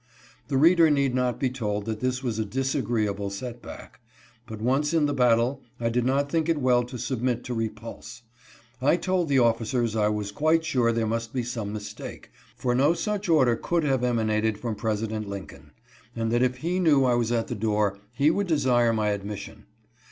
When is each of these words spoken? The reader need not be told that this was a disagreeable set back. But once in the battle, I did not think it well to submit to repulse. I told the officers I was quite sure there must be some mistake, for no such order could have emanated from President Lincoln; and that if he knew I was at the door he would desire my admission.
The 0.47 0.57
reader 0.57 0.89
need 0.89 1.13
not 1.13 1.39
be 1.39 1.51
told 1.51 1.85
that 1.85 1.99
this 1.99 2.23
was 2.23 2.39
a 2.39 2.43
disagreeable 2.43 3.29
set 3.29 3.61
back. 3.61 3.99
But 4.47 4.59
once 4.59 4.95
in 4.95 5.05
the 5.05 5.13
battle, 5.13 5.61
I 5.79 5.89
did 5.89 6.05
not 6.05 6.27
think 6.27 6.49
it 6.49 6.57
well 6.57 6.83
to 6.85 6.97
submit 6.97 7.43
to 7.43 7.53
repulse. 7.53 8.23
I 8.81 8.95
told 8.97 9.29
the 9.29 9.37
officers 9.37 9.95
I 9.95 10.07
was 10.07 10.31
quite 10.31 10.65
sure 10.65 10.91
there 10.91 11.05
must 11.05 11.33
be 11.33 11.43
some 11.43 11.71
mistake, 11.71 12.31
for 12.55 12.73
no 12.73 12.95
such 12.95 13.29
order 13.29 13.55
could 13.55 13.83
have 13.83 14.03
emanated 14.03 14.57
from 14.57 14.73
President 14.73 15.29
Lincoln; 15.29 15.69
and 16.15 16.31
that 16.31 16.41
if 16.41 16.57
he 16.57 16.79
knew 16.79 17.05
I 17.05 17.13
was 17.13 17.31
at 17.31 17.45
the 17.47 17.53
door 17.53 17.99
he 18.11 18.31
would 18.31 18.47
desire 18.47 18.91
my 18.93 19.09
admission. 19.09 19.65